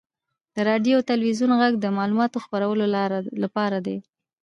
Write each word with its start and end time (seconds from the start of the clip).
•د 0.55 0.57
راډیو 0.69 0.95
او 0.99 1.07
تلویزیون 1.11 1.51
ږغ 1.61 1.73
د 1.79 1.85
معلوماتو 1.97 2.43
خپرولو 2.45 2.85
لپاره 3.43 3.77
دی. 3.87 3.97